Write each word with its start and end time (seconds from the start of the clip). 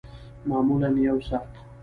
معمولاً 0.47 0.89
یوه 0.89 1.21
ساعت 1.29 1.49